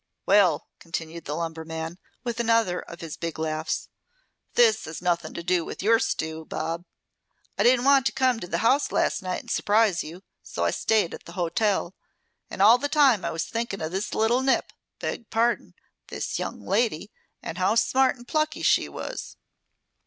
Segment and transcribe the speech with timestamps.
[0.25, 3.87] "Well!" continued the lumberman, with another of his big laughs.
[4.55, 6.85] "This has nothing to do with your stew, Bob.
[7.55, 10.71] I didn't want to come to the house last night and surprise you; so I
[10.71, 11.93] stayed at the hotel.
[12.49, 15.75] And all the time I was thinking of this little nip, Beg pardon!
[16.07, 17.11] This young lady,
[17.43, 19.37] and how smart and plucky she was.